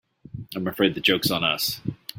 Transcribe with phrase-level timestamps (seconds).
[0.55, 1.79] I'm afraid the joke's on us.